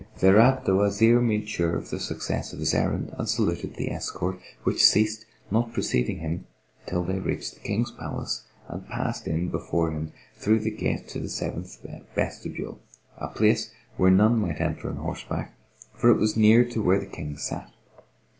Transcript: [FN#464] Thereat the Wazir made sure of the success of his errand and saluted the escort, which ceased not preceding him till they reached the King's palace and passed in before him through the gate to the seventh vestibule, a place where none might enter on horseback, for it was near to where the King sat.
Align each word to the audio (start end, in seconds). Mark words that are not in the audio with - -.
[FN#464] 0.15 0.19
Thereat 0.21 0.65
the 0.65 0.73
Wazir 0.75 1.21
made 1.21 1.47
sure 1.47 1.75
of 1.75 1.91
the 1.91 1.99
success 1.99 2.53
of 2.53 2.59
his 2.59 2.73
errand 2.73 3.13
and 3.19 3.29
saluted 3.29 3.75
the 3.75 3.91
escort, 3.91 4.39
which 4.63 4.83
ceased 4.83 5.27
not 5.51 5.73
preceding 5.73 6.17
him 6.17 6.47
till 6.87 7.03
they 7.03 7.19
reached 7.19 7.53
the 7.53 7.59
King's 7.59 7.91
palace 7.91 8.47
and 8.67 8.87
passed 8.89 9.27
in 9.27 9.49
before 9.49 9.91
him 9.91 10.11
through 10.37 10.61
the 10.61 10.71
gate 10.71 11.07
to 11.09 11.19
the 11.19 11.29
seventh 11.29 11.85
vestibule, 12.15 12.79
a 13.19 13.27
place 13.27 13.73
where 13.95 14.09
none 14.09 14.39
might 14.39 14.59
enter 14.59 14.89
on 14.89 14.95
horseback, 14.95 15.53
for 15.93 16.09
it 16.09 16.17
was 16.17 16.35
near 16.35 16.65
to 16.65 16.81
where 16.81 16.99
the 16.99 17.05
King 17.05 17.37
sat. 17.37 17.71